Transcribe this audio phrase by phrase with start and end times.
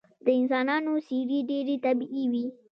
[0.25, 2.45] د انسانانو څیرې ډیرې طبیعي وې